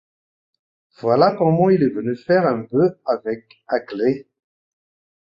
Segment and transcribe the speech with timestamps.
[0.99, 4.27] Voilà comment il est venu faire un bœuf avec Aglaé.